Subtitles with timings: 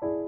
[0.00, 0.23] Bye.